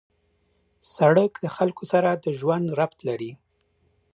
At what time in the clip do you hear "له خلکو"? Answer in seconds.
1.43-1.83